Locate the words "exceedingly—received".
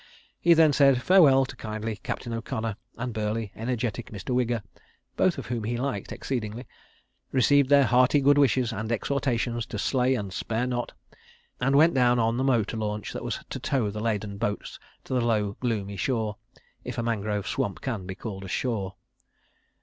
6.11-7.69